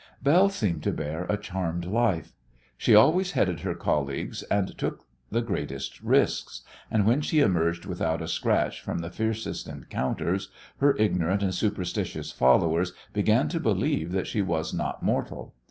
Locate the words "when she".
7.05-7.39